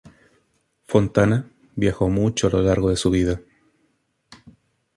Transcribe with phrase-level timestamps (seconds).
[0.87, 3.39] Fontana viajó mucho a lo largo de su vida.